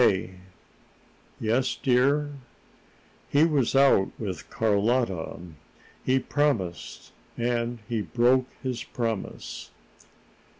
[0.01, 0.31] "K."
[1.39, 2.31] "Yes, dear."
[3.29, 5.39] "He was out with Carlotta.
[6.03, 9.69] He promised, and he broke his promise."